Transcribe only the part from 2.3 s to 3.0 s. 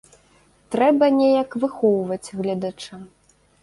гледача.